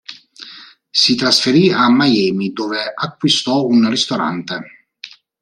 Si 0.89 1.13
trasferì 1.13 1.71
a 1.71 1.87
Miami, 1.91 2.51
dove 2.53 2.91
acquistò 2.95 3.63
un 3.67 3.87
ristorante. 3.87 4.87